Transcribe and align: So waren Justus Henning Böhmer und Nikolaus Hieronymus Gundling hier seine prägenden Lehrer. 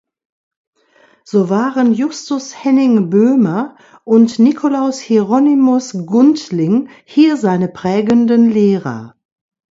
So 1.25 1.51
waren 1.51 1.93
Justus 1.93 2.55
Henning 2.63 3.11
Böhmer 3.11 3.77
und 4.03 4.39
Nikolaus 4.39 4.99
Hieronymus 4.99 5.91
Gundling 6.07 6.89
hier 7.05 7.37
seine 7.37 7.67
prägenden 7.67 8.49
Lehrer. 8.49 9.15